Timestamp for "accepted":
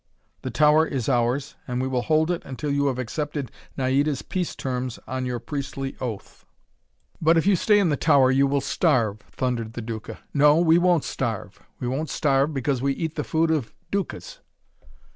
2.97-3.51